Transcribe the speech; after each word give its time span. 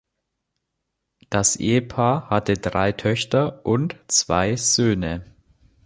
Das 1.29 1.57
Ehepaar 1.57 2.31
hatte 2.31 2.55
drei 2.55 2.91
Töchter 2.91 3.63
und 3.67 3.97
zwei 4.07 4.55
Söhne. 4.55 5.23